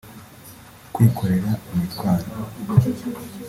kwikorera 0.93 1.51
imitwaro 1.71 2.29